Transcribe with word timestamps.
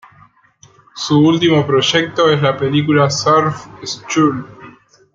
Su 0.95 1.19
último 1.19 1.63
proyecto 1.67 2.31
es 2.31 2.41
la 2.41 2.57
película 2.57 3.11
"Surf 3.11 3.67
School". 3.85 4.43